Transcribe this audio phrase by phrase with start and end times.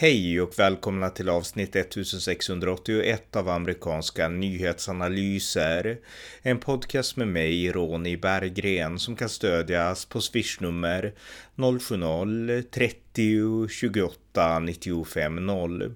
[0.00, 5.98] Hej och välkomna till avsnitt 1681 av amerikanska nyhetsanalyser.
[6.42, 11.14] En podcast med mig, Ronny Berggren, som kan stödjas på swishnummer
[11.56, 15.94] 070-30 28 95 0.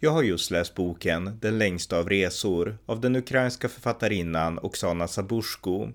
[0.00, 5.88] Jag har just läst boken Den längsta av resor av den ukrainska författarinnan Oksana Sabursko.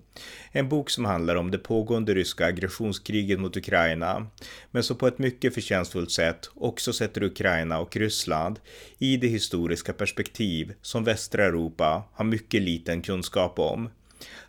[0.52, 4.26] En bok som handlar om det pågående ryska aggressionskriget mot Ukraina,
[4.70, 8.60] men som på ett mycket förtjänstfullt sätt också sätter Ukraina och Ryssland
[8.98, 13.90] i det historiska perspektiv som västra Europa har mycket liten kunskap om.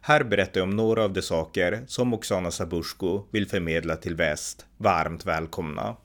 [0.01, 4.65] Här berättar jag om några av de saker som Oksana Sabursko vill förmedla till väst.
[4.77, 5.95] Varmt välkomna!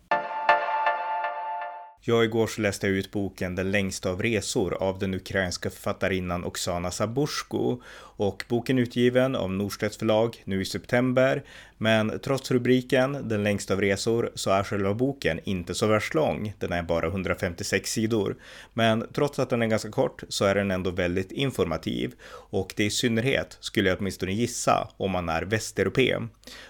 [2.03, 6.45] Ja, igår så läste jag ut boken Den längsta av resor av den ukrainska författarinnan
[6.45, 11.43] Oksana Saborsko och boken är utgiven av Norstedts förlag nu i september.
[11.79, 16.53] Men trots rubriken Den längsta av resor så är själva boken inte så värst lång.
[16.59, 18.37] Den är bara 156 sidor.
[18.73, 22.85] Men trots att den är ganska kort så är den ändå väldigt informativ och det
[22.85, 26.17] i synnerhet skulle jag åtminstone gissa om man är västeuropé.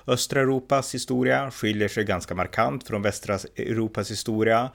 [0.06, 4.70] Östra Europas historia skiljer sig ganska markant från västra Europas historia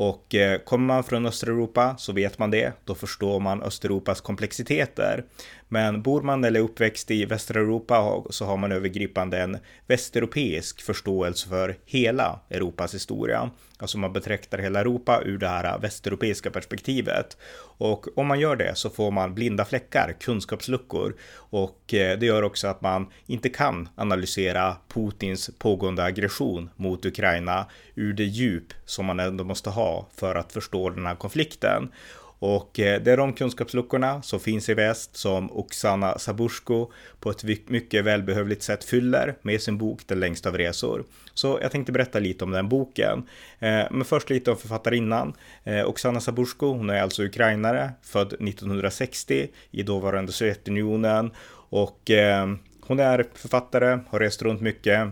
[0.00, 5.24] och eh, kommer man från Östeuropa så vet man det, då förstår man Östeuropas komplexiteter.
[5.72, 10.82] Men bor man eller är uppväxt i västra Europa så har man övergripande en västeuropeisk
[10.82, 13.50] förståelse för hela Europas historia.
[13.78, 17.36] Alltså man betraktar hela Europa ur det här västeuropeiska perspektivet.
[17.78, 21.14] Och om man gör det så får man blinda fläckar, kunskapsluckor.
[21.32, 27.66] Och eh, det gör också att man inte kan analysera Putins pågående aggression mot Ukraina
[27.94, 31.92] ur det djup som man ändå måste ha för att förstå den här konflikten.
[32.40, 37.68] Och eh, det är de kunskapsluckorna som finns i väst som Oksana Sabursko på ett
[37.68, 41.04] mycket välbehövligt sätt fyller med sin bok Den längsta av resor.
[41.34, 43.18] Så jag tänkte berätta lite om den boken.
[43.58, 45.32] Eh, men först lite om författarinnan.
[45.64, 51.30] Eh, Oksana Sabursko, hon är alltså ukrainare, född 1960 i dåvarande Sovjetunionen
[51.72, 52.10] och
[52.80, 55.08] hon är författare, har rest runt mycket,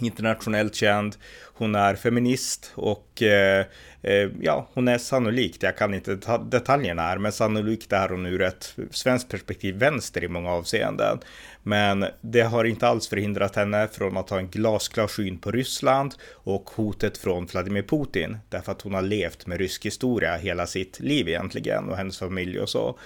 [0.00, 1.16] internationellt känd.
[1.54, 3.66] Hon är feminist och eh,
[4.02, 6.18] eh, ja, hon är sannolikt, jag kan inte
[6.50, 11.18] detaljerna här, men sannolikt är hon ur ett svenskt perspektiv vänster i många avseenden.
[11.62, 16.14] Men det har inte alls förhindrat henne från att ha en glasklar syn på Ryssland
[16.32, 21.00] och hotet från Vladimir Putin, därför att hon har levt med rysk historia hela sitt
[21.00, 22.98] liv egentligen och hennes familj och så.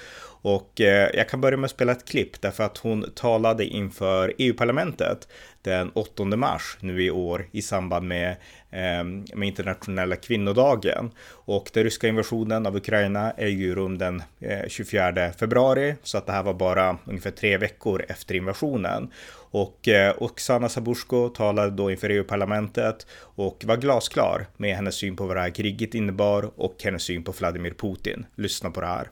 [0.43, 4.35] Och eh, jag kan börja med att spela ett klipp därför att hon talade inför
[4.39, 5.29] EU-parlamentet
[5.63, 8.31] den 8 mars nu i år i samband med,
[8.71, 11.11] eh, med internationella kvinnodagen.
[11.29, 16.27] Och den ryska invasionen av Ukraina är ju rum den eh, 24 februari så att
[16.27, 19.11] det här var bara ungefär tre veckor efter invasionen.
[19.53, 25.27] Och eh, Oksana Sabushko talade då inför EU-parlamentet och var glasklar med hennes syn på
[25.27, 28.27] vad det här kriget innebar och hennes syn på Vladimir Putin.
[28.37, 29.09] Lyssna på det här.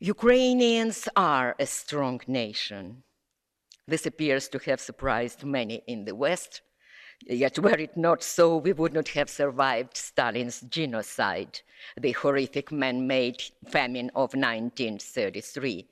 [0.00, 3.02] Ukrainians are a strong nation.
[3.88, 6.60] This appears to have surprised many in the West.
[7.26, 11.62] Yet, were it not so, we would not have survived Stalin's genocide,
[12.00, 15.88] the horrific man made famine of 1933,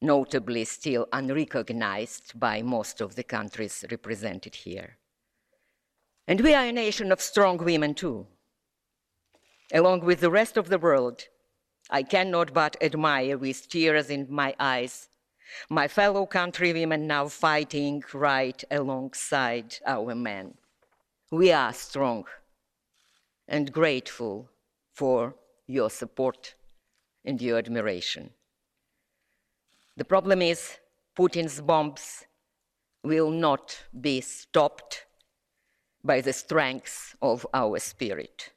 [0.00, 4.96] notably still unrecognized by most of the countries represented here.
[6.26, 8.26] And we are a nation of strong women, too.
[9.74, 11.26] Along with the rest of the world,
[11.90, 15.08] I cannot but admire with tears in my eyes
[15.68, 20.54] my fellow countrywomen now fighting right alongside our men.
[21.30, 22.24] We are strong
[23.48, 24.50] and grateful
[24.92, 25.34] for
[25.66, 26.54] your support
[27.24, 28.30] and your admiration.
[29.96, 30.78] The problem is
[31.16, 32.24] Putin's bombs
[33.02, 35.06] will not be stopped
[36.04, 38.52] by the strength of our spirit.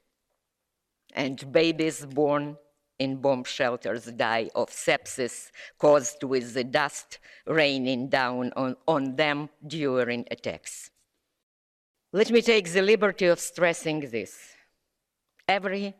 [1.12, 2.56] And babies born
[3.00, 9.48] in bomb shelters die of sepsis caused with the dust raining down on, on them
[9.66, 10.90] during attacks.
[12.12, 14.36] Let me take the liberty of stressing this.
[15.48, 15.94] Every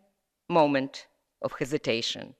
[0.48, 1.06] moment
[1.42, 2.34] of hesitation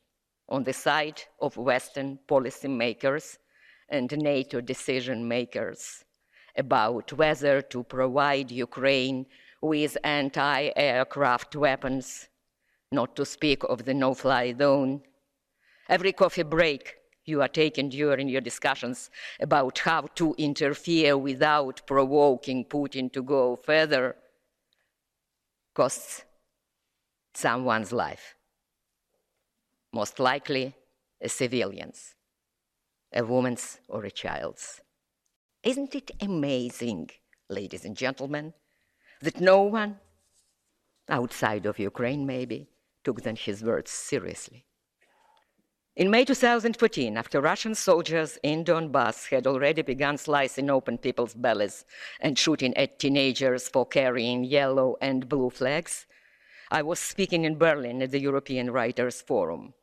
[0.49, 3.39] on the side of Western policymakers
[3.89, 6.05] and NATO decision makers
[6.57, 9.25] about whether to provide Ukraine
[9.63, 12.29] with anti aircraft weapons
[12.93, 15.03] not to speak of the no fly zone.
[15.89, 16.95] Every coffee break
[17.25, 19.11] you are taking during your discussions
[19.41, 24.17] about how to interfere without provoking Putin to go further
[25.75, 26.25] costs
[27.35, 28.35] someone's life.
[29.93, 30.75] Most likely,
[31.21, 32.15] a civilian's,
[33.13, 34.81] a woman's or a child's.
[35.63, 37.11] Isn't it amazing,
[37.49, 38.55] ladies and gentlemen,
[39.21, 40.01] that no one
[41.09, 42.69] outside of Ukraine maybe,
[43.05, 44.65] took then his words seriously.
[45.97, 51.85] In May 2014, after Russian soldiers in Donbass had already begun slicing open people's bellies
[52.21, 56.07] and shooting at teenagers for carrying yellow and blue flags,
[56.71, 59.75] I was speaking in Berlin at the European Writers' Forum.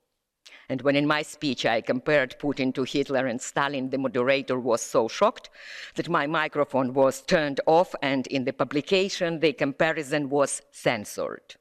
[0.69, 4.81] And when in my speech I compared Putin to Hitler and Stalin, the moderator was
[4.81, 5.49] so shocked
[5.95, 11.57] that my microphone was turned off, and in the publication, the comparison was censored.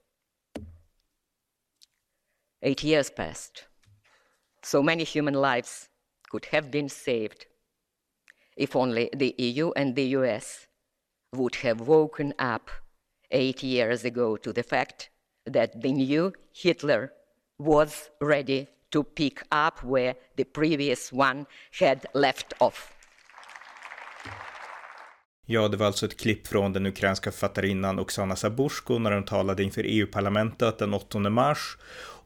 [2.67, 3.67] Eight years passed.
[4.61, 5.89] So many human lives
[6.29, 7.47] could have been saved
[8.57, 10.67] if only the EU and the US
[11.33, 12.69] would have woken up
[13.31, 15.11] eight years ago to the fact
[15.45, 17.13] that the new Hitler
[17.57, 22.96] was ready to pick up where the previous one had left off.
[25.49, 29.63] Ja, det var alltså ett klipp från den ukrainska författarinnan Oksana Saborsko när hon talade
[29.63, 31.77] inför EU-parlamentet den 8 mars.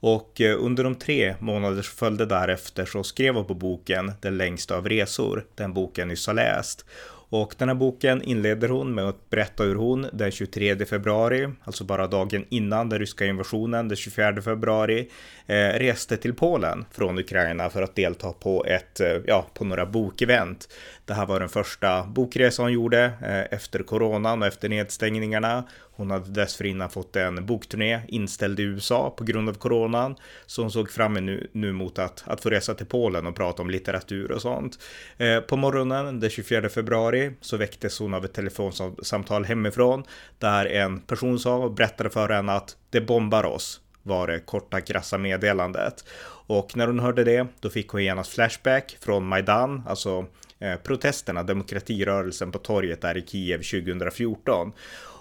[0.01, 4.37] Och eh, under de tre månader som följde därefter så skrev hon på boken Den
[4.37, 6.85] längsta av resor, den boken nyss har läst.
[7.33, 11.85] Och den här boken inleder hon med att berätta hur hon den 23 februari, alltså
[11.85, 15.09] bara dagen innan den ryska invasionen den 24 februari,
[15.47, 19.87] eh, reste till Polen från Ukraina för att delta på ett, eh, ja, på några
[19.87, 20.69] bokevent.
[21.11, 25.65] Det här var den första bokresan hon gjorde eh, efter coronan och efter nedstängningarna.
[25.93, 30.17] Hon hade dessförinnan fått en bokturné inställd i USA på grund av coronan.
[30.47, 33.63] Så hon såg fram emot nu mot att, att få resa till Polen och prata
[33.63, 34.79] om litteratur och sånt.
[35.19, 40.05] Eh, på morgonen den 24 februari så väcktes hon av ett telefonsamtal hemifrån
[40.39, 44.81] där en person sa och berättade för henne att det bombar oss var det korta
[44.81, 46.05] krassa meddelandet.
[46.47, 50.27] Och när hon hörde det, då fick hon genast flashback från Majdan, alltså
[50.61, 54.73] eh, protesterna, demokratirörelsen på torget där i Kiev 2014.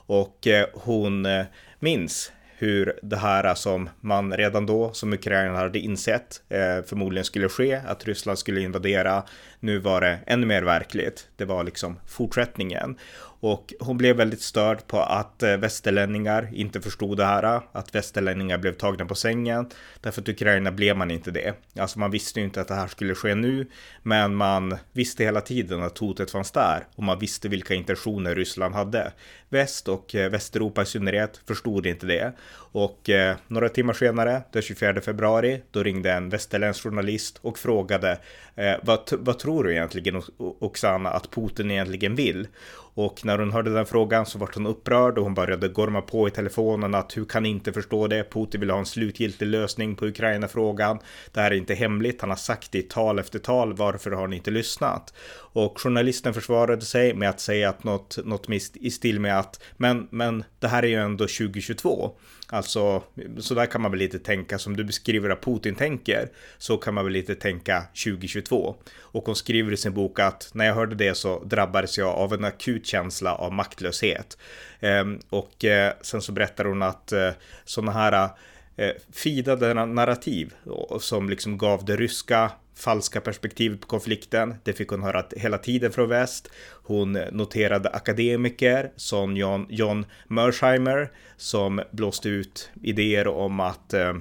[0.06, 1.45] Och eh, hon eh,
[1.80, 7.50] minns hur det här som man redan då som Ukraina hade insett eh, förmodligen skulle
[7.50, 9.24] ske, att Ryssland skulle invadera.
[9.59, 11.27] Nu var det ännu mer verkligt.
[11.36, 12.97] Det var liksom fortsättningen.
[13.39, 18.57] Och hon blev väldigt störd på att eh, västerlänningar inte förstod det här, att västerlänningar
[18.57, 19.69] blev tagna på sängen.
[20.01, 21.53] Därför att Ukraina blev man inte det.
[21.80, 23.68] Alltså man visste ju inte att det här skulle ske nu,
[24.03, 28.75] men man visste hela tiden att hotet fanns där och man visste vilka intentioner Ryssland
[28.75, 29.12] hade.
[29.49, 32.33] Väst och eh, Västeuropa i synnerhet förstod inte det.
[32.71, 38.19] Och eh, några timmar senare, den 24 februari, då ringde en västerländsk journalist och frågade
[38.55, 42.47] eh, vad, vad tror du egentligen Oksana att Putin egentligen vill?
[42.93, 46.27] Och när hon hörde den frågan så var hon upprörd och hon började gorma på
[46.27, 48.31] i telefonen att hur kan ni inte förstå det?
[48.31, 50.99] Putin vill ha en slutgiltig lösning på Ukraina-frågan.
[51.33, 52.21] Det här är inte hemligt.
[52.21, 53.73] Han har sagt det i tal efter tal.
[53.73, 55.13] Varför har ni inte lyssnat?
[55.53, 60.07] Och journalisten försvarade sig med att säga att något, något i stil med att men,
[60.12, 62.12] men det här är ju ändå 2022.
[62.51, 63.03] Alltså,
[63.39, 66.30] så där kan man väl lite tänka som du beskriver att Putin tänker.
[66.57, 68.75] Så kan man väl lite tänka 2022.
[69.00, 72.33] Och hon skriver i sin bok att när jag hörde det så drabbades jag av
[72.33, 74.38] en akut känsla av maktlöshet.
[74.80, 77.30] Ehm, och eh, sen så berättar hon att eh,
[77.65, 78.30] sådana här
[78.75, 80.53] eh, fidade narrativ
[81.00, 84.55] som liksom gav det ryska falska perspektivet på konflikten.
[84.63, 86.49] Det fick hon höra hela tiden från väst.
[86.83, 94.13] Hon noterade akademiker som John, John Mersheimer som blåste ut idéer om att eh,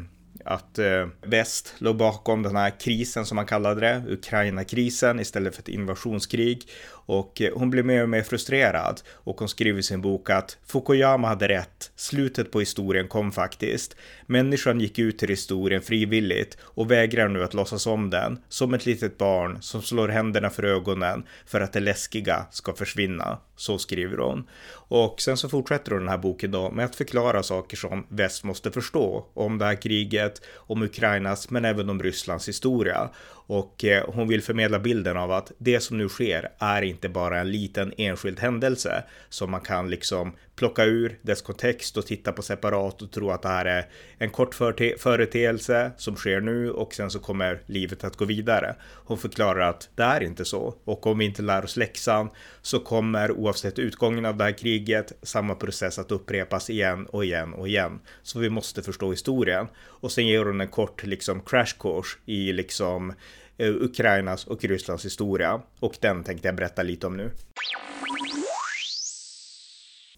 [0.44, 5.62] att eh, väst låg bakom den här krisen som man kallade det, Ukraina-krisen istället för
[5.62, 6.68] ett invasionskrig.
[7.08, 10.58] Och eh, hon blir mer och mer frustrerad och hon skriver i sin bok att
[10.66, 11.90] Fukuyama hade rätt.
[11.96, 13.96] Slutet på historien kom faktiskt.
[14.26, 18.38] Människan gick ut till historien frivilligt och vägrar nu att låtsas om den.
[18.48, 23.38] Som ett litet barn som slår händerna för ögonen för att det läskiga ska försvinna.
[23.56, 24.48] Så skriver hon.
[24.70, 28.44] Och sen så fortsätter hon den här boken då med att förklara saker som väst
[28.44, 33.10] måste förstå om det här kriget, om Ukrainas men även om Rysslands historia.
[33.48, 37.38] Och eh, hon vill förmedla bilden av att det som nu sker är inte bara
[37.38, 42.42] en liten enskild händelse som man kan liksom plocka ur dess kontext och titta på
[42.42, 43.86] separat och tro att det här är
[44.18, 44.54] en kort
[44.98, 48.76] företeelse som sker nu och sen så kommer livet att gå vidare.
[49.04, 52.30] Hon förklarar att det är inte så och om vi inte lär oss läxan
[52.62, 57.54] så kommer oavsett utgången av det här kriget samma process att upprepas igen och igen
[57.54, 58.00] och igen.
[58.22, 59.66] Så vi måste förstå historien.
[59.78, 63.12] Och sen ger hon en kort liksom crash course i liksom
[63.58, 67.30] eh, Ukrainas och Rysslands historia och den tänkte jag berätta lite om nu.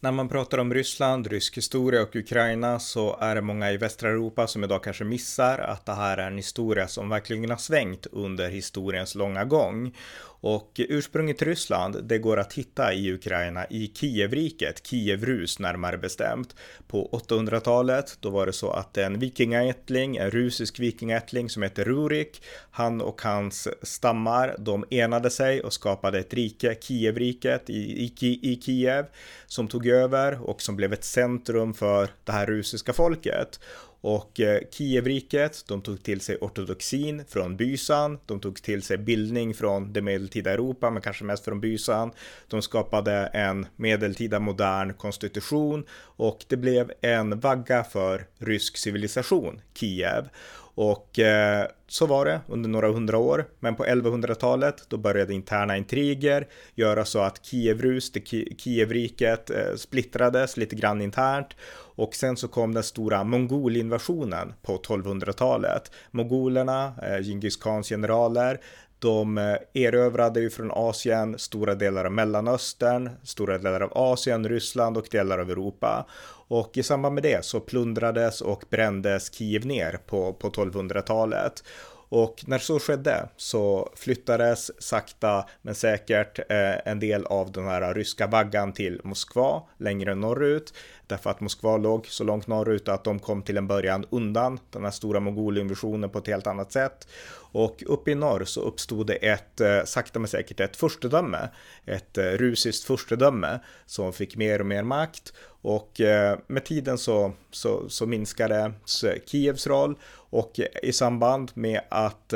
[0.03, 4.09] När man pratar om Ryssland, rysk historia och Ukraina så är det många i västra
[4.09, 8.07] Europa som idag kanske missar att det här är en historia som verkligen har svängt
[8.13, 9.97] under historiens långa gång.
[10.41, 16.57] Och ursprunget till Ryssland, det går att hitta i Ukraina i Kievriket, Kievrus närmare bestämt.
[16.89, 22.43] På 800-talet, då var det så att en vikingaättling, en rusisk vikingaättling som heter Rurik,
[22.71, 28.61] han och hans stammar, de enade sig och skapade ett rike, Kievriket i, i, i
[28.63, 29.07] Kiev,
[29.47, 33.61] som tog över och som blev ett centrum för det här rusiska folket.
[34.01, 39.55] Och eh, Kievriket, de tog till sig ortodoxin från Bysan, de tog till sig bildning
[39.55, 42.13] från det medeltida Europa, men kanske mest från Bysan.
[42.49, 50.29] De skapade en medeltida modern konstitution och det blev en vagga för rysk civilisation, Kiev.
[50.75, 55.77] Och eh, så var det under några hundra år, men på 1100-talet då började interna
[55.77, 58.21] intriger göra så att Kievrus, det
[58.59, 61.57] Kievriket, eh, splittrades lite grann internt
[62.01, 65.91] och sen så kom den stora mongolinvasionen på 1200-talet.
[66.11, 68.61] Mongolerna, eh, Genghis Khans generaler,
[69.01, 74.97] de eh, erövrade ju från Asien stora delar av Mellanöstern, stora delar av Asien, Ryssland
[74.97, 76.07] och delar av Europa.
[76.51, 81.65] Och i samband med det så plundrades och brändes Kiev ner på, på 1200-talet.
[82.09, 87.95] Och när så skedde så flyttades sakta men säkert eh, en del av den här
[87.95, 90.75] ryska vaggan till Moskva längre norrut.
[91.07, 94.85] Därför att Moskva låg så långt norrut att de kom till en början undan den
[94.85, 97.09] här stora mongolinvasionen på ett helt annat sätt.
[97.53, 101.49] Och uppe i norr så uppstod det ett, eh, sakta men säkert, ett furstedöme.
[101.85, 105.33] Ett eh, rusiskt furstedöme som fick mer och mer makt.
[105.63, 108.73] Och eh, med tiden så, så, så minskade
[109.05, 112.35] eh, Kievs roll och eh, i samband med att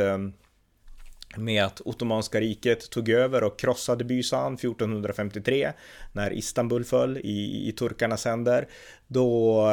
[1.37, 5.73] med att Ottomanska riket tog över och krossade Bysan 1453
[6.13, 8.69] när Istanbul föll i, i turkarnas händer.
[9.07, 9.67] Då,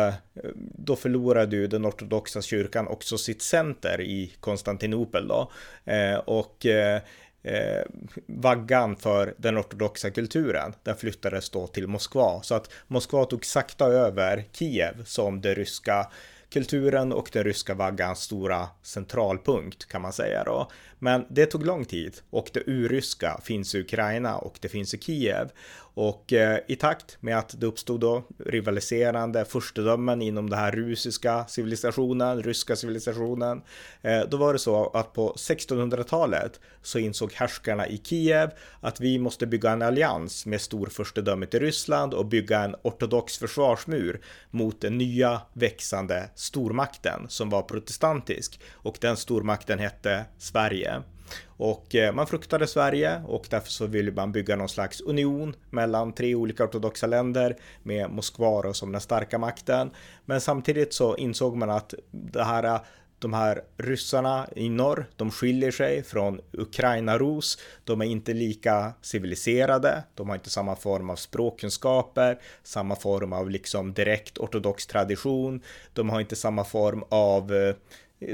[0.55, 5.51] då förlorade ju den ortodoxa kyrkan också sitt center i Konstantinopel då.
[5.85, 7.01] Eh, och eh,
[7.43, 7.81] eh,
[8.25, 12.41] vaggan för den ortodoxa kulturen, den flyttades då till Moskva.
[12.43, 16.07] Så att Moskva tog sakta över Kiev som den ryska
[16.49, 20.71] kulturen och den ryska vaggans stora centralpunkt kan man säga då.
[20.99, 24.97] Men det tog lång tid och det urryska finns i Ukraina och det finns i
[24.97, 25.49] Kiev
[25.93, 31.45] och eh, i takt med att det uppstod då rivaliserande furstedömen inom den här rusiska
[31.47, 33.61] civilisationen, ryska civilisationen,
[34.01, 38.49] eh, då var det så att på 1600-talet så insåg härskarna i Kiev
[38.81, 44.21] att vi måste bygga en allians med storfurstedömet i Ryssland och bygga en ortodox försvarsmur
[44.49, 51.01] mot den nya växande stormakten som var protestantisk och den stormakten hette Sverige.
[51.45, 56.13] Och eh, man fruktade Sverige och därför så ville man bygga någon slags union mellan
[56.13, 59.91] tre olika ortodoxa länder med Moskva som den starka makten.
[60.25, 62.81] Men samtidigt så insåg man att det här
[63.21, 67.57] de här ryssarna i norr, de skiljer sig från Ukraina-ros.
[67.83, 70.03] De är inte lika civiliserade.
[70.15, 75.61] De har inte samma form av språkkunskaper, samma form av liksom direkt ortodox tradition.
[75.93, 77.75] De har inte samma form av eh,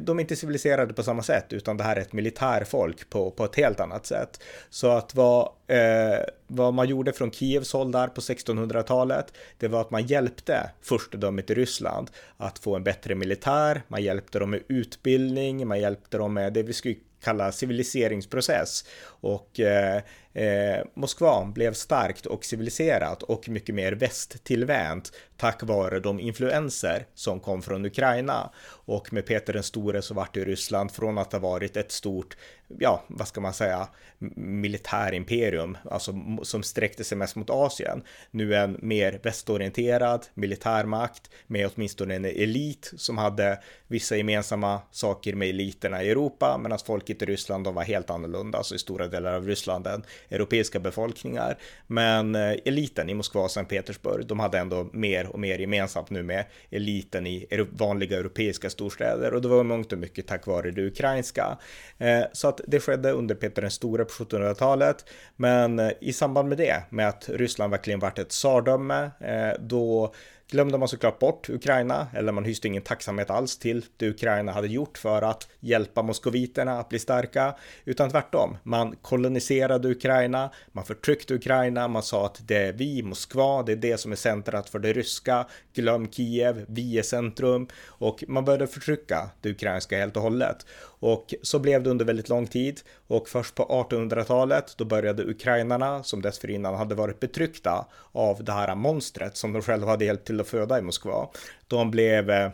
[0.02, 3.46] de är inte civiliserade på samma sätt, utan det här är ett militärfolk på, på
[3.46, 4.44] ett helt annat sätt.
[4.70, 9.82] Så att vad, eh, vad man gjorde från Kievs håll där på 1600-talet, det var
[9.82, 14.64] att man hjälpte furstedömet i Ryssland att få en bättre militär, man hjälpte dem med
[14.68, 18.86] utbildning, man hjälpte dem med det vi skulle kalla civiliseringsprocess.
[19.06, 20.02] Och eh,
[20.38, 27.40] eh, Moskva blev starkt och civiliserat och mycket mer västtillvänt tack vare de influenser som
[27.40, 28.50] kom från Ukraina.
[28.68, 32.38] Och med Peter den store så vart det Ryssland från att ha varit ett stort,
[32.80, 33.88] ja, vad ska man säga,
[34.36, 36.14] militärimperium, alltså
[36.44, 38.04] som sträckte sig mest mot Asien.
[38.32, 45.50] Nu en mer västorienterad militärmakt med åtminstone en elit som hade vissa gemensamma saker med
[45.50, 49.34] eliterna i Europa, medan folket i Ryssland de var helt annorlunda, alltså i stora delar
[49.34, 51.58] av Ryssland än europeiska befolkningar.
[51.88, 56.10] Men eh, eliten i Moskva och Sankt Petersburg, de hade ändå mer och mer gemensamt
[56.10, 60.72] nu med eliten i vanliga europeiska storstäder och det var mångt och mycket tack vare
[60.72, 61.58] det ukrainska.
[61.98, 65.06] Eh, så att det skedde under Peter den store på 1700-talet,
[65.36, 69.12] men eh, i samband med det, med att Ryssland verkligen vart ett tsardöme,
[69.60, 70.14] då
[70.52, 74.68] glömde man såklart bort Ukraina, eller man hyste ingen tacksamhet alls till det Ukraina hade
[74.68, 78.58] gjort för att hjälpa moskoviterna att bli starka, utan tvärtom.
[78.64, 83.76] Man koloniserade Ukraina, man förtryckte Ukraina, man sa att det är vi, Moskva, det är
[83.76, 88.68] det som är centrat för det ryska, glöm Kiev, vi är centrum och man började
[88.68, 90.66] förtrycka det ukrainska helt och hållet.
[91.00, 96.04] Och så blev det under väldigt lång tid och först på 1800-talet då började ukrainarna
[96.04, 100.37] som dessförinnan hade varit betryckta av det här monstret som de själva hade hjälpt till
[100.40, 101.30] att föda i Moskva.
[101.68, 102.52] De blev eh,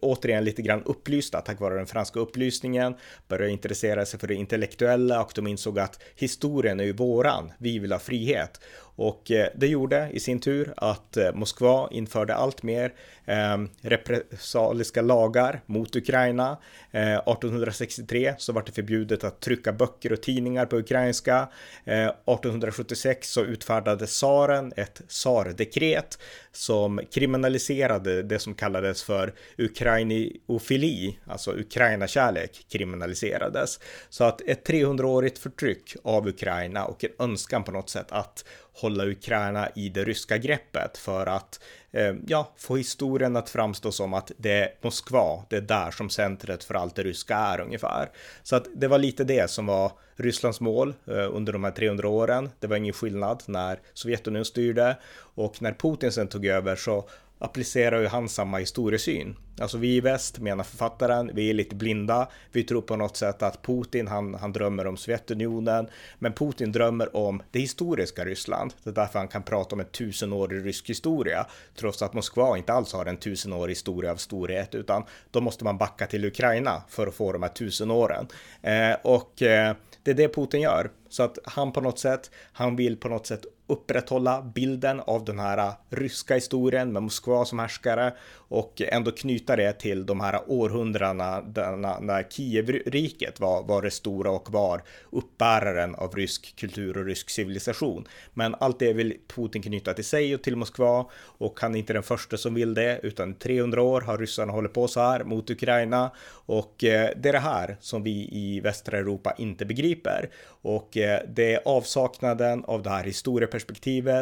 [0.00, 2.94] återigen lite grann upplysta tack vare den franska upplysningen,
[3.28, 7.78] började intressera sig för det intellektuella och de insåg att historien är ju våran, vi
[7.78, 8.60] vill ha frihet.
[8.96, 12.92] Och eh, det gjorde i sin tur att eh, Moskva införde allt mer
[13.24, 16.58] eh, repressaliska lagar mot Ukraina.
[16.94, 21.48] 1863 så var det förbjudet att trycka böcker och tidningar på ukrainska.
[21.84, 26.18] 1876 så utfärdade tsaren ett tsardekret
[26.52, 33.80] som kriminaliserade det som kallades för ukrainiofili, alltså Ukraina-kärlek kriminaliserades.
[34.08, 39.06] Så att ett 300-årigt förtryck av Ukraina och en önskan på något sätt att hålla
[39.06, 41.60] Ukraina i det ryska greppet för att
[41.90, 46.10] eh, ja, få historien att framstå som att det är Moskva, det är där som
[46.10, 48.10] centret för allt det ryska är ungefär.
[48.42, 52.08] Så att det var lite det som var Rysslands mål eh, under de här 300
[52.08, 52.50] åren.
[52.60, 57.08] Det var ingen skillnad när Sovjetunionen styrde och när Putin sen tog över så
[57.42, 59.36] applicerar ju han samma historiesyn.
[59.60, 62.28] Alltså vi i väst, menar författaren, vi är lite blinda.
[62.52, 67.16] Vi tror på något sätt att Putin, han, han drömmer om Sovjetunionen, men Putin drömmer
[67.16, 68.74] om det historiska Ryssland.
[68.84, 71.46] Det är därför han kan prata om en tusenårig rysk historia,
[71.76, 75.78] trots att Moskva inte alls har en tusenårig historia av storhet, utan då måste man
[75.78, 78.26] backa till Ukraina för att få de här tusen åren.
[78.62, 80.90] Eh, och eh, det är det Putin gör.
[81.08, 85.38] Så att han på något sätt, han vill på något sätt upprätthålla bilden av den
[85.38, 88.12] här äh, ryska historien med Moskva som härskare
[88.48, 94.52] och ändå knyta det till de här århundradena när Kievriket var, var det stora och
[94.52, 98.08] var uppbäraren av rysk kultur och rysk civilisation.
[98.34, 101.06] Men allt det vill Putin knyta till sig och till Moskva
[101.38, 104.72] och han är inte den första som vill det utan 300 år har ryssarna hållit
[104.72, 106.10] på så här mot Ukraina
[106.46, 110.30] och äh, det är det här som vi i västra Europa inte begriper
[110.62, 113.61] och äh, det är avsaknaden av det här historieperspektivet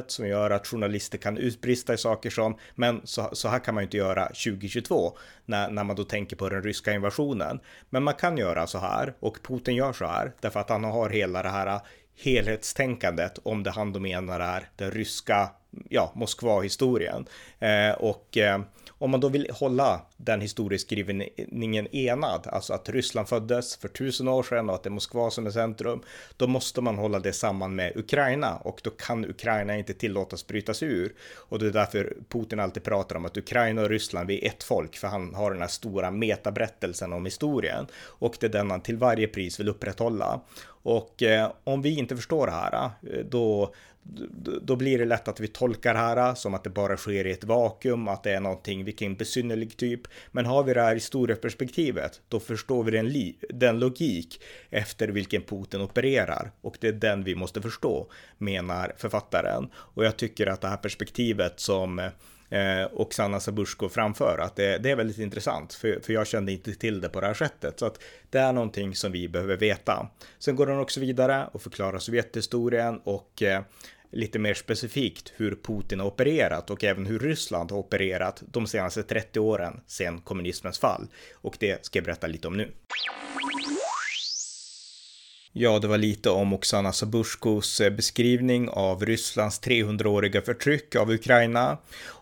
[0.06, 3.82] som gör att journalister kan utbrista i saker som men så, så här kan man
[3.82, 5.12] ju inte göra 2022
[5.44, 7.60] när, när man då tänker på den ryska invasionen.
[7.90, 11.10] Men man kan göra så här och Putin gör så här därför att han har
[11.10, 11.80] hela det här
[12.16, 15.50] helhetstänkandet om det han då menar är den ryska
[15.88, 17.26] ja, Moskva-historien.
[17.58, 18.60] Eh, och eh,
[19.00, 24.42] om man då vill hålla den historieskrivningen enad, alltså att Ryssland föddes för tusen år
[24.42, 26.02] sedan och att det är Moskva som är centrum,
[26.36, 30.82] då måste man hålla det samman med Ukraina och då kan Ukraina inte tillåtas brytas
[30.82, 31.14] ur.
[31.36, 34.62] Och det är därför Putin alltid pratar om att Ukraina och Ryssland, vi är ett
[34.62, 38.80] folk, för han har den här stora metaberättelsen om historien och det är den han
[38.80, 40.40] till varje pris vill upprätthålla.
[40.82, 43.74] Och eh, om vi inte förstår det här, eh, då
[44.62, 47.26] då blir det lätt att vi tolkar det här äh, som att det bara sker
[47.26, 50.00] i ett vakuum, att det är någonting, vilken besynnerlig typ.
[50.30, 55.80] Men har vi det här historieperspektivet, då förstår vi den, den logik efter vilken Putin
[55.80, 59.68] opererar och det är den vi måste förstå, menar författaren.
[59.74, 62.10] Och jag tycker att det här perspektivet som
[62.50, 66.74] eh, Oksana Sabursko framför, att det, det, är väldigt intressant, för, för jag kände inte
[66.74, 67.78] till det på det här sättet.
[67.78, 70.08] Så att det är någonting som vi behöver veta.
[70.38, 73.62] Sen går hon också vidare och förklarar Sovjethistorien och eh,
[74.10, 79.02] lite mer specifikt hur Putin har opererat och även hur Ryssland har opererat de senaste
[79.02, 81.06] 30 åren sedan kommunismens fall.
[81.34, 82.70] Och det ska jag berätta lite om nu.
[85.52, 91.78] Ja, det var lite om Oksana Sabushkos eh, beskrivning av Rysslands 300-åriga förtryck av Ukraina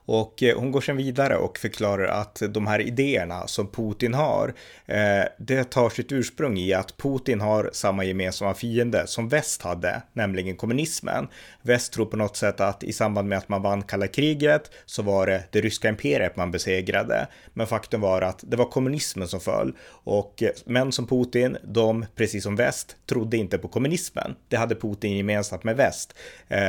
[0.09, 4.55] och eh, hon går sedan vidare och förklarar att de här idéerna som Putin har,
[4.87, 10.03] eh, det tar sitt ursprung i att Putin har samma gemensamma fiende som väst hade,
[10.13, 11.29] nämligen kommunismen.
[11.63, 15.03] Väst tror på något sätt att i samband med att man vann kalla kriget så
[15.03, 17.27] var det det ryska imperiet man besegrade.
[17.55, 22.07] Men faktum var att det var kommunismen som föll och eh, män som Putin, de,
[22.15, 24.35] precis som väst, trodde inte på kommunismen.
[24.49, 26.15] Det hade Putin gemensamt med väst.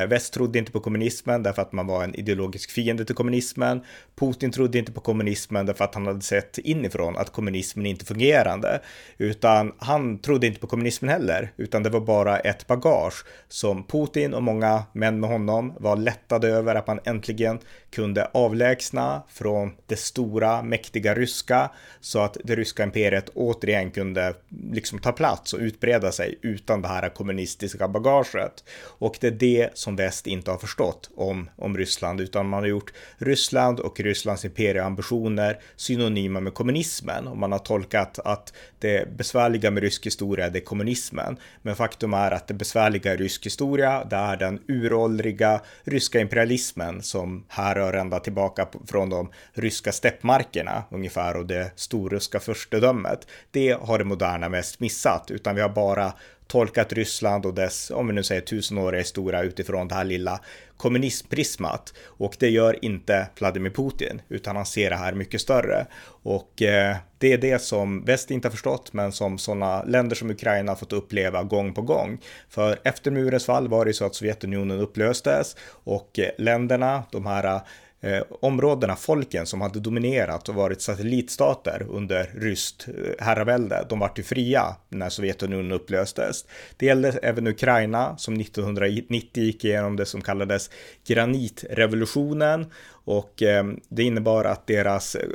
[0.07, 3.81] Väst trodde inte på kommunismen därför att man var en ideologisk fiende till kommunismen kommunismen.
[4.19, 8.81] Putin trodde inte på kommunismen därför att han hade sett inifrån att kommunismen inte fungerande,
[9.17, 14.33] utan han trodde inte på kommunismen heller, utan det var bara ett bagage som Putin
[14.33, 17.59] och många män med honom var lättade över att man äntligen
[17.91, 24.33] kunde avlägsna från det stora mäktiga ryska så att det ryska imperiet återigen kunde
[24.71, 28.63] liksom ta plats och utbreda sig utan det här kommunistiska bagaget.
[28.99, 32.67] Och det är det som väst inte har förstått om, om Ryssland, utan man har
[32.67, 39.71] gjort Ryssland och Rysslands imperieambitioner synonyma med kommunismen och man har tolkat att det besvärliga
[39.71, 41.37] med rysk historia det är kommunismen.
[41.61, 47.01] Men faktum är att det besvärliga i rysk historia det är den uråldriga ryska imperialismen
[47.01, 53.27] som härrör ända tillbaka från de ryska steppmarkerna ungefär och det storryska furstedömet.
[53.51, 56.13] Det har det moderna mest missat utan vi har bara
[56.49, 60.39] tolkat Ryssland och dess, om vi nu säger tusenåriga historia utifrån det här lilla
[60.77, 61.93] kommunistprismat.
[62.05, 65.85] Och det gör inte Vladimir Putin, utan han ser det här mycket större.
[66.23, 70.29] Och eh, det är det som väst inte har förstått, men som sådana länder som
[70.29, 72.19] Ukraina har fått uppleva gång på gång.
[72.49, 77.61] För efter murens fall var det så att Sovjetunionen upplöstes och eh, länderna, de här
[78.01, 84.19] eh, områdena, folken som hade dominerat och varit satellitstater under ryskt eh, herravälde, de vart
[84.19, 86.45] ju fria när Sovjetunionen upplöstes.
[86.77, 90.69] Det gällde även Ukraina som 1990 gick igenom det som kallades
[91.07, 92.65] granitrevolutionen
[93.09, 95.29] och eh, det innebar att deras eh,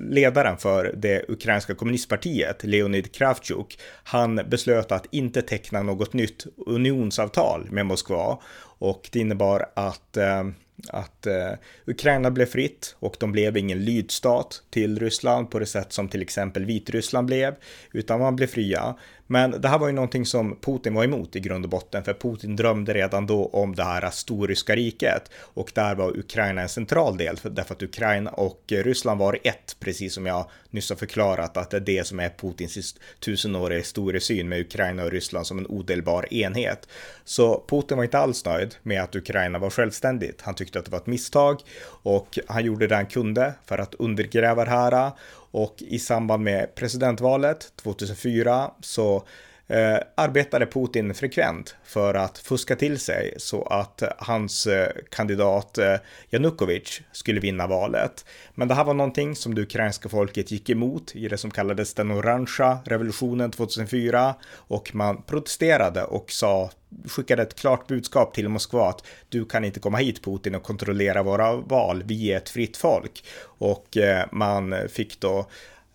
[0.00, 7.68] ledaren för det ukrainska kommunistpartiet, Leonid Kravchuk, han beslöt att inte teckna något nytt unionsavtal
[7.70, 8.38] med Moskva
[8.78, 10.44] och det innebar att eh,
[10.88, 11.52] att eh,
[11.86, 16.22] Ukraina blev fritt och de blev ingen lydstat till Ryssland på det sätt som till
[16.22, 17.54] exempel Vitryssland blev,
[17.92, 18.96] utan man blev fria.
[19.30, 22.14] Men det här var ju någonting som Putin var emot i grund och botten, för
[22.14, 27.16] Putin drömde redan då om det här storryska riket och där var Ukraina en central
[27.16, 31.56] del, för, därför att Ukraina och Ryssland var ett, precis som jag nyss har förklarat,
[31.56, 35.66] att det är det som är Putins tusenåriga historiesyn med Ukraina och Ryssland som en
[35.66, 36.88] odelbar enhet.
[37.24, 40.40] Så Putin var inte alls nöjd med att Ukraina var självständigt.
[40.42, 41.60] Han tyckte att det var ett misstag
[42.02, 45.10] och han gjorde det han kunde för att undergräva det här
[45.50, 49.22] och i samband med presidentvalet 2004 så
[49.68, 55.94] eh, arbetade Putin frekvent för att fuska till sig så att hans eh, kandidat eh,
[56.30, 58.24] Janukovic skulle vinna valet.
[58.54, 61.94] Men det här var någonting som det ukrainska folket gick emot i det som kallades
[61.94, 66.70] den orangea revolutionen 2004 och man protesterade och sa
[67.08, 71.22] skickade ett klart budskap till Moskva att du kan inte komma hit Putin och kontrollera
[71.22, 72.02] våra val.
[72.06, 75.46] Vi är ett fritt folk och eh, man fick då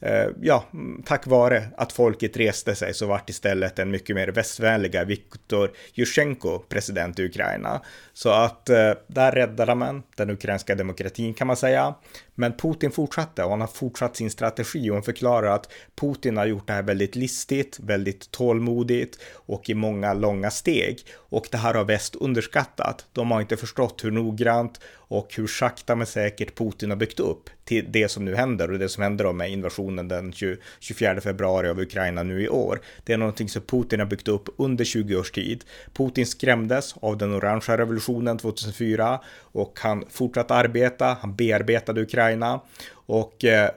[0.05, 0.63] Eh, ja,
[1.05, 6.59] tack vare att folket reste sig så vart istället en mycket mer västvänliga Viktor Yushchenko
[6.59, 7.81] president i Ukraina.
[8.13, 11.95] Så att eh, där räddade man den ukrainska demokratin kan man säga.
[12.35, 16.45] Men Putin fortsatte och han har fortsatt sin strategi och han förklarar att Putin har
[16.45, 20.99] gjort det här väldigt listigt, väldigt tålmodigt och i många långa steg.
[21.15, 23.05] Och det här har väst underskattat.
[23.11, 27.49] De har inte förstått hur noggrant och hur sakta men säkert Putin har byggt upp
[27.65, 30.33] till det som nu händer och det som händer då med invasionen den
[30.79, 32.81] 24 februari av Ukraina nu i år.
[33.03, 35.63] Det är någonting som Putin har byggt upp under 20 års tid.
[35.93, 42.59] Putin skrämdes av den orangea revolutionen 2004 och han fortsatte arbeta, han bearbetade Ukraina Ukraina
[43.05, 43.69] och eh,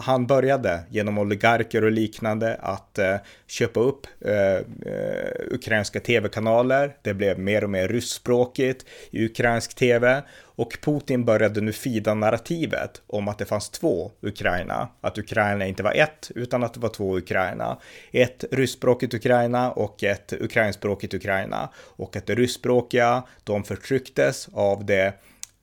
[0.00, 4.56] han började genom oligarker och liknande att eh, köpa upp eh,
[4.92, 6.96] eh, ukrainska tv-kanaler.
[7.02, 13.02] Det blev mer och mer ryskspråkigt i ukrainsk tv och Putin började nu fida narrativet
[13.06, 14.88] om att det fanns två Ukraina.
[15.00, 17.78] Att Ukraina inte var ett utan att det var två Ukraina.
[18.12, 21.68] Ett ryskspråkigt Ukraina och ett ukrainskspråkigt Ukraina.
[21.76, 25.14] Och att det ryskspråkiga, de förtrycktes av det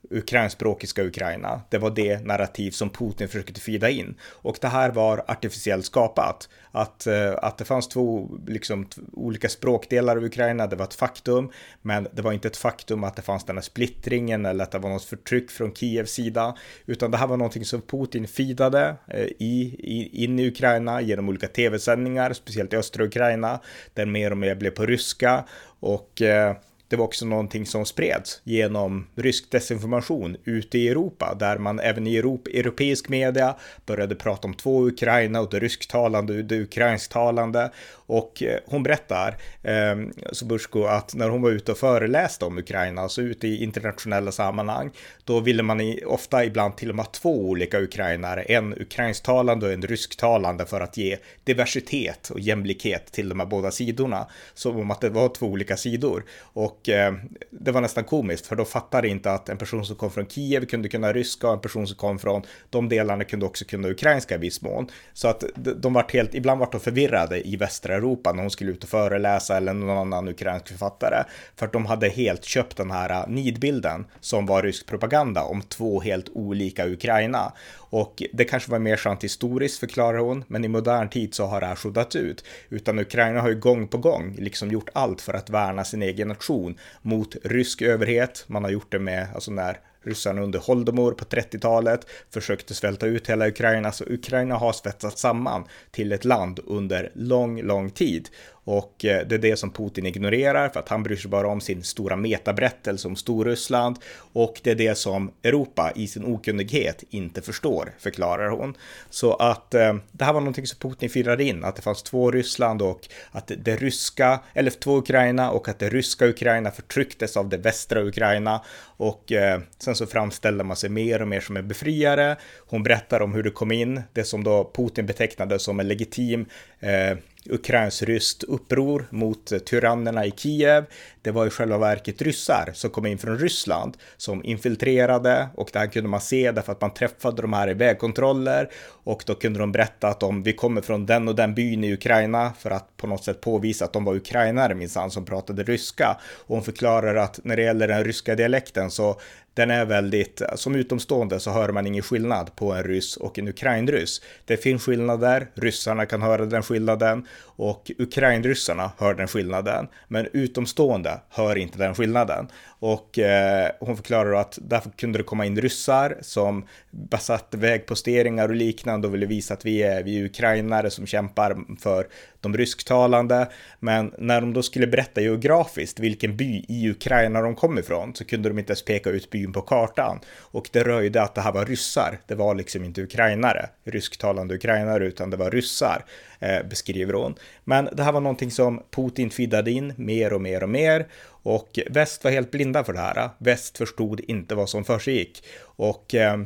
[0.10, 1.62] ukrainspråkiska Ukraina.
[1.70, 4.16] Det var det narrativ som Putin försökte fida in.
[4.24, 6.50] Och det här var artificiellt skapat.
[6.72, 11.52] Att, eh, att det fanns två liksom, olika språkdelar av Ukraina, det var ett faktum.
[11.82, 14.80] Men det var inte ett faktum att det fanns den här splittringen eller att det
[14.80, 16.56] var något förtryck från Kievs sida.
[16.86, 21.30] Utan det här var någonting som Putin fidade eh, i, i, in i Ukraina genom
[21.30, 23.60] olika tv-sändningar, speciellt i östra Ukraina,
[23.94, 25.46] där mer och mer blev på ryska.
[25.80, 26.56] Och eh,
[26.88, 32.08] det var också någonting som spreds genom rysk desinformation ute i Europa, där man även
[32.08, 37.72] i Europa, europeisk media började prata om två Ukraina och det rysktalande och det ukrainsktalande.
[38.08, 39.96] Och hon berättar, eh,
[40.32, 44.92] Subursko, att när hon var ute och föreläste om Ukraina, alltså ute i internationella sammanhang,
[45.24, 49.66] då ville man i, ofta ibland till och med ha två olika ukrainare, en ukrainsktalande
[49.66, 54.78] och en rysktalande för att ge diversitet och jämlikhet till de här båda sidorna, som
[54.78, 56.24] om att det var två olika sidor.
[56.40, 57.14] Och eh,
[57.50, 60.66] det var nästan komiskt, för då fattade inte att en person som kom från Kiev
[60.66, 64.36] kunde kunna ryska och en person som kom från de delarna kunde också kunna ukrainska
[64.36, 64.88] i viss mån.
[65.14, 68.72] Så att de vart helt, ibland vart de förvirrade i västra Europa när hon skulle
[68.72, 71.24] ut och föreläsa eller någon annan ukrainsk författare.
[71.56, 75.62] För att de hade helt köpt den här eh, nidbilden som var rysk propaganda om
[75.62, 77.54] två helt olika Ukraina.
[77.96, 81.62] Och det kanske var mer sant historiskt förklarar hon, men i modern tid så har
[81.62, 82.44] det här suddats ut.
[82.70, 86.28] Utan Ukraina har ju gång på gång liksom gjort allt för att värna sin egen
[86.28, 88.46] nation mot rysk överhet.
[88.48, 93.30] Man har gjort det med, alltså när Ryssarna under Holdomor på 30-talet försökte svälta ut
[93.30, 98.30] hela Ukraina, så Ukraina har svetsats samman till ett land under lång, lång tid.
[98.66, 101.62] Och eh, det är det som Putin ignorerar för att han bryr sig bara om
[101.62, 103.98] sin stora metaberättelse om Storryssland
[104.34, 108.78] och det är det som Europa i sin okunnighet inte förstår, förklarar hon.
[109.10, 112.32] Så att eh, det här var någonting som Putin firade in, att det fanns två
[112.32, 117.50] Ryssland och att det ryska, eller två Ukraina och att det ryska Ukraina förtrycktes av
[117.50, 118.62] det västra Ukraina
[118.98, 122.38] och eh, sen så framställde man sig mer och mer som en befriare.
[122.68, 126.46] Hon berättar om hur det kom in, det som då Putin betecknade som en legitim
[126.80, 127.18] eh,
[127.50, 130.86] ukrainskt uppror mot tyrannerna i Kiev.
[131.22, 135.80] Det var i själva verket ryssar som kom in från Ryssland som infiltrerade och det
[135.80, 138.70] här kunde man se därför att man träffade de här i vägkontroller
[139.04, 141.94] och då kunde de berätta att de, vi kommer från den och den byn i
[141.94, 146.18] Ukraina för att på något sätt påvisa att de var ukrainare minsann som pratade ryska.
[146.48, 149.20] Och hon förklarar att när det gäller den ryska dialekten så
[149.56, 153.48] den är väldigt, som utomstående så hör man ingen skillnad på en ryss och en
[153.48, 154.22] ukrainryss.
[154.46, 159.88] Det finns skillnader, ryssarna kan höra den skillnaden och ukrainryssarna hör den skillnaden.
[160.08, 162.48] Men utomstående hör inte den skillnaden.
[162.86, 168.56] Och eh, hon förklarar att därför kunde det komma in ryssar som besatte vägposteringar och
[168.56, 172.08] liknande och ville visa att vi är, vi är ukrainare som kämpar för
[172.42, 173.48] de rysktalande.
[173.80, 178.26] Men när de då skulle berätta geografiskt vilken by i Ukraina de kom ifrån så
[178.26, 180.20] kunde de inte ens peka ut byn på kartan.
[180.40, 182.20] Och det röjde att det här var ryssar.
[182.28, 186.06] Det var liksom inte ukrainare, rysktalande ukrainare, utan det var ryssar,
[186.40, 187.36] eh, beskriver hon.
[187.64, 191.06] Men det här var någonting som Putin fiddade in mer och mer och mer.
[191.46, 193.30] Och väst var helt blinda för det här.
[193.38, 195.44] Väst förstod inte vad som försiggick.
[195.62, 196.38] Och eh,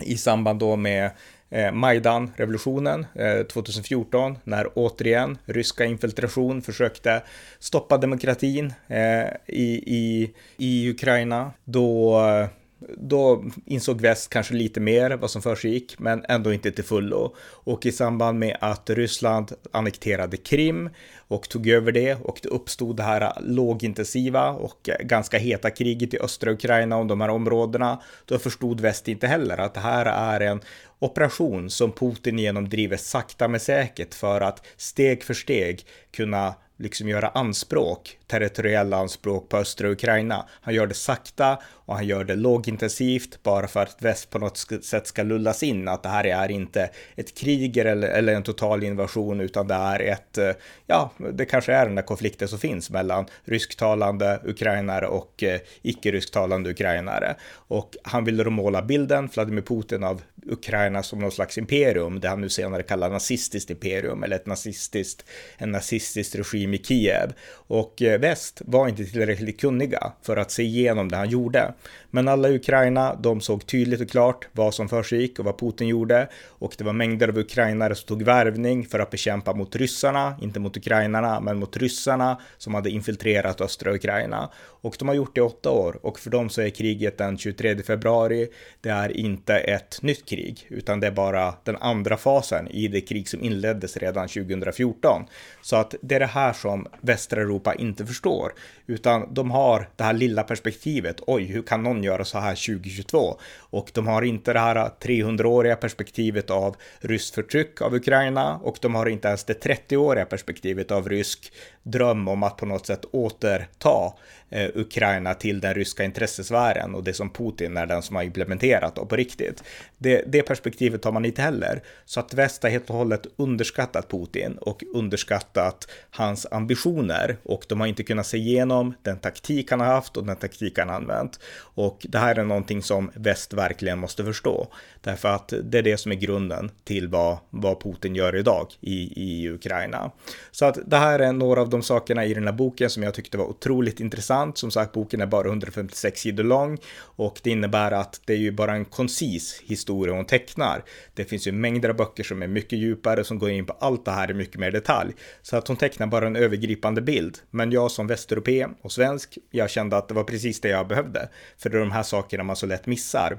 [0.00, 1.10] i samband då med
[1.50, 7.22] eh, Majdan-revolutionen eh, 2014 när återigen ryska infiltration försökte
[7.58, 11.52] stoppa demokratin eh, i, i, i Ukraina.
[11.64, 12.48] Då eh,
[12.96, 17.34] då insåg väst kanske lite mer vad som försiggick, men ändå inte till fullo.
[17.50, 20.90] Och i samband med att Ryssland annekterade Krim
[21.28, 26.18] och tog över det och det uppstod det här lågintensiva och ganska heta kriget i
[26.18, 30.40] östra Ukraina om de här områdena, då förstod väst inte heller att det här är
[30.40, 30.60] en
[30.98, 37.28] operation som Putin genomdriver sakta men säkert för att steg för steg kunna liksom göra
[37.28, 40.48] anspråk, territoriella anspråk på östra Ukraina.
[40.60, 44.58] Han gör det sakta och han gör det lågintensivt bara för att väst på något
[44.82, 48.84] sätt ska lullas in att det här är inte ett krig eller, eller en total
[48.84, 50.50] invasion utan det är ett, eh,
[50.86, 56.70] ja, det kanske är den där konflikten som finns mellan rysktalande ukrainare och eh, icke-rysktalande
[56.70, 57.36] ukrainare.
[57.52, 62.28] Och han ville då måla bilden, Vladimir Putin, av Ukraina som någon slags imperium, det
[62.28, 65.24] han nu senare kallar nazistiskt imperium eller ett nazistiskt,
[65.58, 67.32] en nazistisk regim i Kiev.
[67.66, 71.74] Och eh, väst var inte tillräckligt kunniga för att se igenom det han gjorde.
[72.10, 75.88] Men alla i Ukraina, de såg tydligt och klart vad som försiggick och vad Putin
[75.88, 76.28] gjorde.
[76.48, 80.60] Och det var mängder av ukrainare som tog värvning för att bekämpa mot ryssarna, inte
[80.60, 84.50] mot ukrainarna, men mot ryssarna som hade infiltrerat östra Ukraina.
[84.56, 87.38] Och de har gjort det i åtta år och för dem så är kriget den
[87.38, 88.48] 23 februari,
[88.80, 93.00] det är inte ett nytt krig, utan det är bara den andra fasen i det
[93.00, 95.22] krig som inleddes redan 2014.
[95.62, 98.52] Så att det är det här som västra Europa inte förstår,
[98.86, 101.20] utan de har det här lilla perspektivet.
[101.26, 103.36] Oj, hur kan någon göra så här 2022?
[103.56, 108.94] Och de har inte det här 300-åriga perspektivet av ryskt förtryck av Ukraina och de
[108.94, 114.12] har inte ens det 30-åriga perspektivet av rysk dröm om att på något sätt återta
[114.50, 118.98] eh, Ukraina till den ryska intressesfären och det som Putin är den som har implementerat
[118.98, 119.62] och på riktigt.
[119.98, 121.82] Det, det perspektivet har man inte heller.
[122.04, 127.80] Så att väst har helt och hållet underskattat Putin och underskattat hans ambitioner och de
[127.80, 130.88] har inte inte kunnat se igenom den taktik han har haft och den taktik han
[130.88, 131.40] har använt.
[131.58, 134.68] Och det här är någonting som väst verkligen måste förstå.
[135.00, 139.22] Därför att det är det som är grunden till vad, vad Putin gör idag i,
[139.22, 140.10] i Ukraina.
[140.50, 143.14] Så att det här är några av de sakerna i den här boken som jag
[143.14, 144.58] tyckte var otroligt intressant.
[144.58, 148.52] Som sagt, boken är bara 156 sidor lång och det innebär att det är ju
[148.52, 150.84] bara en koncis historia hon tecknar.
[151.14, 154.04] Det finns ju mängder av böcker som är mycket djupare som går in på allt
[154.04, 155.12] det här i mycket mer detalj.
[155.42, 157.38] Så att hon tecknar bara en övergripande bild.
[157.50, 161.28] Men jag som västeuropé och svensk, jag kände att det var precis det jag behövde.
[161.58, 163.38] För det är de här sakerna man så lätt missar.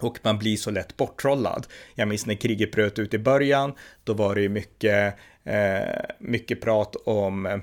[0.00, 1.66] Och man blir så lätt borttrollad.
[1.94, 3.72] Jag minns när kriget bröt ut i början,
[4.04, 7.58] då var det ju mycket, eh, mycket prat om eh,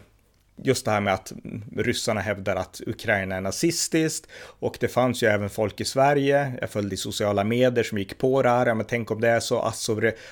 [0.63, 1.33] just det här med att
[1.75, 4.27] ryssarna hävdar att Ukraina är nazistiskt
[4.59, 8.17] och det fanns ju även folk i Sverige, jag följde i sociala medier som gick
[8.17, 9.71] på det här, Ja, men tänk om det är så,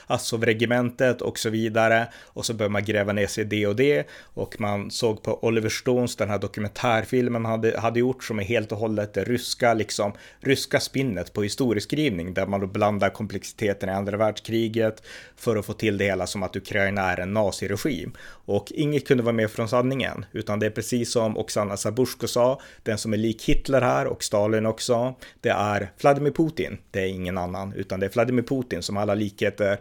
[0.07, 2.07] Azov-regementet och så vidare.
[2.23, 4.07] Och så började man gräva ner sig i det och det.
[4.21, 8.71] Och man såg på Oliver Stones, den här dokumentärfilmen hade, hade gjort som är helt
[8.71, 13.91] och hållet det ryska, liksom ryska spinnet på historieskrivning där man då blandar komplexiteten i
[13.91, 15.03] andra världskriget
[15.35, 18.11] för att få till det hela som att Ukraina är en naziregim.
[18.45, 22.61] Och inget kunde vara mer från sanningen, utan det är precis som Oksana Sabushko sa,
[22.83, 26.77] den som är lik Hitler här och Stalin också, det är Vladimir Putin.
[26.91, 29.79] Det är ingen annan, utan det är Vladimir Putin som alla likheter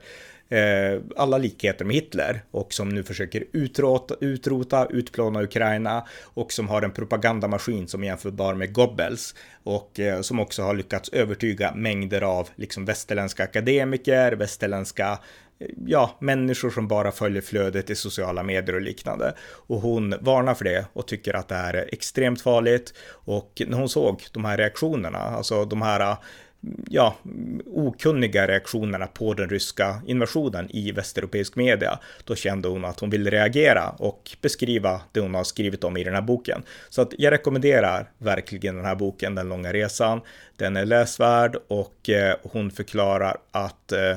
[0.53, 6.69] eh, alla likheter med Hitler och som nu försöker utrota, utrota, utplåna Ukraina och som
[6.69, 11.75] har en propagandamaskin som är jämförbar med Goebbels och eh, som också har lyckats övertyga
[11.75, 15.19] mängder av liksom västerländska akademiker, västerländska
[15.87, 19.35] ja, människor som bara följer flödet i sociala medier och liknande.
[19.43, 22.95] Och hon varnar för det och tycker att det här är extremt farligt.
[23.09, 26.17] Och när hon såg de här reaktionerna, alltså de här
[26.91, 27.17] ja,
[27.67, 33.31] okunniga reaktionerna på den ryska invasionen i västeuropeisk media, då kände hon att hon ville
[33.31, 36.63] reagera och beskriva det hon har skrivit om i den här boken.
[36.89, 40.21] Så att jag rekommenderar verkligen den här boken, Den långa resan.
[40.57, 44.17] Den är läsvärd och eh, hon förklarar att eh,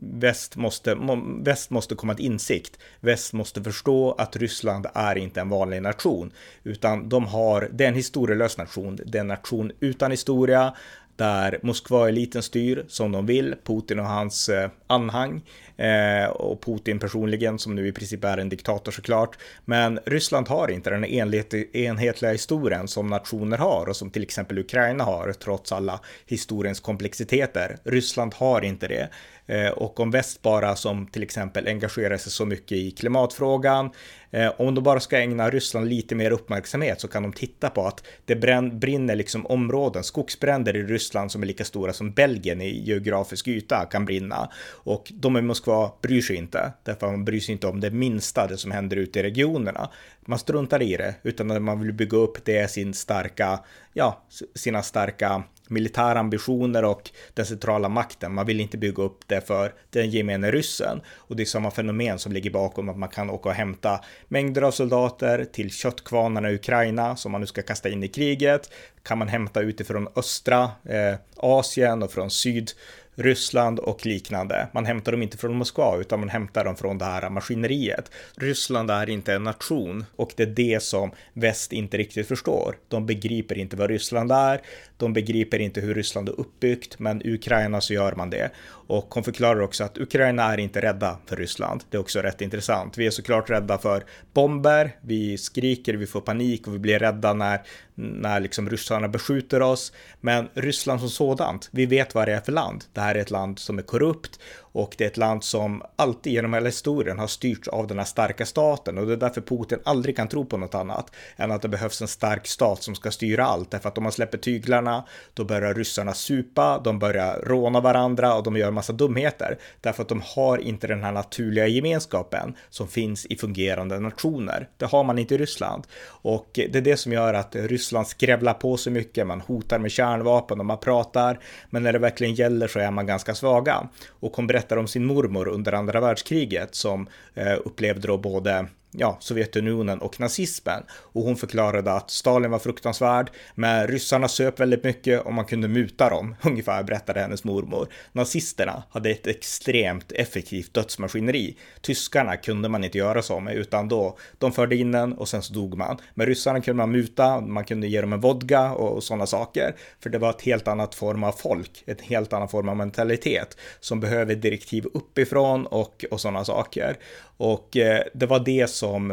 [0.00, 0.96] Väst måste,
[1.44, 2.78] väst måste komma till insikt.
[3.00, 6.32] Väst måste förstå att Ryssland är inte en vanlig nation,
[6.64, 8.98] utan de har, det är en historielös nation.
[9.06, 10.74] Det är en nation utan historia,
[11.16, 15.42] där Moskva-eliten styr som de vill, Putin och hans eh, anhang
[15.76, 19.38] eh, och Putin personligen som nu i princip är en diktator såklart.
[19.64, 25.04] Men Ryssland har inte den enhetliga historien som nationer har och som till exempel Ukraina
[25.04, 27.76] har trots alla historiens komplexiteter.
[27.84, 29.08] Ryssland har inte det.
[29.46, 33.90] Eh, och om väst bara som till exempel engagerar sig så mycket i klimatfrågan,
[34.30, 37.86] eh, om de bara ska ägna Ryssland lite mer uppmärksamhet så kan de titta på
[37.86, 38.36] att det
[38.72, 43.84] brinner liksom områden, skogsbränder i Ryssland som är lika stora som Belgien i geografisk yta
[43.84, 44.48] kan brinna.
[44.70, 47.90] Och de i Moskva bryr sig inte, därför att man bryr sig inte om det
[47.90, 49.90] minsta, det som händer ute i regionerna.
[50.26, 53.60] Man struntar i det, utan det man vill bygga upp det är sin starka,
[53.92, 54.22] ja,
[54.54, 58.34] sina starka militära ambitioner och den centrala makten.
[58.34, 61.00] Man vill inte bygga upp det för den gemene ryssen.
[61.14, 64.62] Och det är samma fenomen som ligger bakom att man kan åka och hämta mängder
[64.62, 68.70] av soldater till köttkvarnarna i Ukraina som man nu ska kasta in i kriget.
[69.02, 72.70] Kan man hämta utifrån östra eh, Asien och från syd
[73.14, 74.68] Ryssland och liknande.
[74.72, 78.10] Man hämtar dem inte från Moskva utan man hämtar dem från det här maskineriet.
[78.36, 82.76] Ryssland är inte en nation och det är det som väst inte riktigt förstår.
[82.88, 84.60] De begriper inte vad Ryssland är.
[84.96, 88.50] De begriper inte hur Ryssland är uppbyggt, men Ukraina så gör man det.
[88.86, 91.84] Och hon förklarar också att Ukraina är inte rädda för Ryssland.
[91.90, 92.98] Det är också rätt intressant.
[92.98, 97.32] Vi är såklart rädda för bomber, vi skriker, vi får panik och vi blir rädda
[97.32, 97.62] när,
[97.94, 99.92] när liksom ryssarna beskjuter oss.
[100.20, 102.84] Men Ryssland som sådant, vi vet vad det är för land.
[102.92, 104.40] Det här är ett land som är korrupt
[104.72, 108.04] och det är ett land som alltid genom hela historien har styrts av den här
[108.04, 111.62] starka staten och det är därför Putin aldrig kan tro på något annat än att
[111.62, 113.70] det behövs en stark stat som ska styra allt.
[113.70, 115.04] Därför att om man släpper tyglarna,
[115.34, 119.58] då börjar ryssarna supa, de börjar råna varandra och de gör massa dumheter.
[119.80, 124.68] Därför att de har inte den här naturliga gemenskapen som finns i fungerande nationer.
[124.76, 125.86] Det har man inte i Ryssland.
[126.06, 129.90] Och det är det som gör att Ryssland skrävlar på så mycket, man hotar med
[129.90, 133.88] kärnvapen och man pratar, men när det verkligen gäller så är man ganska svaga.
[134.08, 139.16] Och hon berättar om sin mormor under andra världskriget som eh, upplevde då både ja,
[139.20, 140.82] Sovjetunionen och nazismen.
[140.90, 145.68] Och hon förklarade att Stalin var fruktansvärd, men ryssarna söp väldigt mycket och man kunde
[145.68, 147.88] muta dem, ungefär berättade hennes mormor.
[148.12, 151.56] Nazisterna hade ett extremt effektivt dödsmaskineri.
[151.80, 155.42] Tyskarna kunde man inte göra så med, utan då, de förde in den och sen
[155.42, 155.98] så dog man.
[156.14, 160.10] Men ryssarna kunde man muta, man kunde ge dem en vodka och sådana saker, för
[160.10, 164.00] det var ett helt annat form av folk, ett helt annan form av mentalitet som
[164.00, 166.96] behöver direktiv uppifrån och, och sådana saker.
[167.36, 169.10] Och eh, det var det som, som,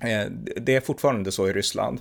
[0.00, 2.00] eh, det är fortfarande så i Ryssland.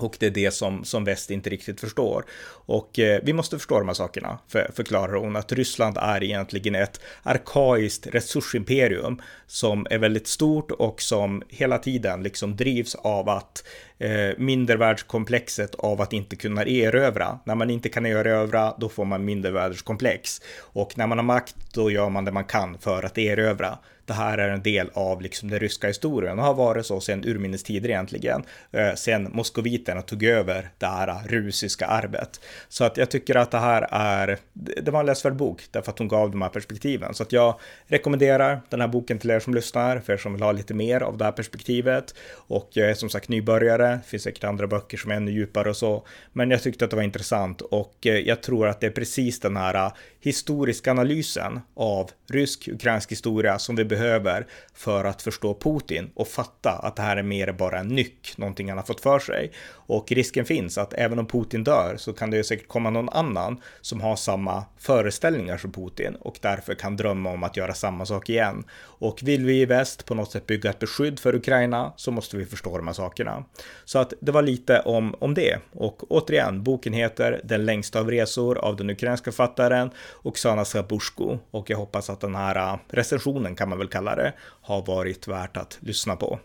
[0.00, 2.24] Och det är det som, som väst inte riktigt förstår.
[2.66, 6.74] Och eh, vi måste förstå de här sakerna, för, förklarar hon, att Ryssland är egentligen
[6.74, 13.64] ett arkaiskt resursimperium som är väldigt stort och som hela tiden liksom drivs av att
[13.98, 17.38] eh, mindervärldskomplexet av att inte kunna erövra.
[17.44, 20.40] När man inte kan erövra, då får man mindervärldskomplex.
[20.58, 23.78] Och när man har makt, då gör man det man kan för att erövra.
[24.06, 27.00] Det det här är en del av liksom den ryska historien och har varit så
[27.00, 32.40] sedan urminnes tider egentligen, eh, sen moskoviterna tog över det här rusiska arvet.
[32.68, 35.98] Så att jag tycker att det här är, det var en läsvärd bok därför att
[35.98, 37.14] hon gav de här perspektiven.
[37.14, 40.42] Så att jag rekommenderar den här boken till er som lyssnar, för er som vill
[40.42, 42.14] ha lite mer av det här perspektivet.
[42.32, 45.70] Och jag är som sagt nybörjare, det finns säkert andra böcker som är ännu djupare
[45.70, 46.06] och så.
[46.32, 49.40] Men jag tyckte att det var intressant och eh, jag tror att det är precis
[49.40, 56.10] den här eh, historiska analysen av rysk-ukrainsk historia som vi behöver för att förstå Putin
[56.14, 59.18] och fatta att det här är mer bara en nyck, någonting han har fått för
[59.18, 59.52] sig.
[59.92, 63.08] Och risken finns att även om Putin dör så kan det ju säkert komma någon
[63.08, 68.06] annan som har samma föreställningar som Putin och därför kan drömma om att göra samma
[68.06, 68.64] sak igen.
[68.80, 72.36] Och vill vi i väst på något sätt bygga ett beskydd för Ukraina så måste
[72.36, 73.44] vi förstå de här sakerna.
[73.84, 75.58] Så att det var lite om, om det.
[75.72, 79.90] Och återigen, boken heter Den längsta av resor av den ukrainska författaren
[80.22, 84.32] Oksana Sabushko och jag hoppas att den här recensionen kan man väl kalla det
[84.62, 86.38] har varit värt att lyssna på.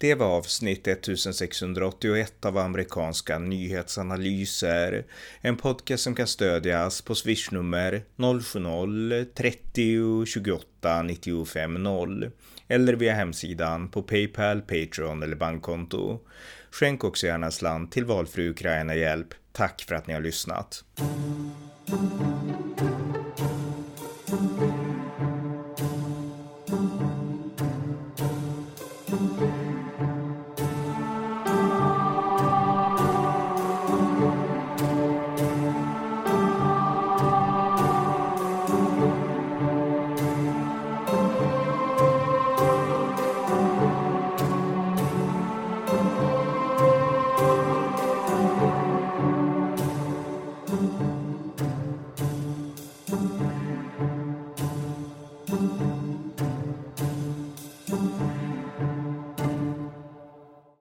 [0.00, 5.04] Det var avsnitt 1681 av amerikanska nyhetsanalyser.
[5.40, 12.30] En podcast som kan stödjas på swishnummer 070-30 28 95 0
[12.68, 16.20] eller via hemsidan på Paypal, Patreon eller bankkonto.
[16.70, 19.34] Skänk också gärna slant till valfri Ukraina-hjälp.
[19.52, 20.84] Tack för att ni har lyssnat.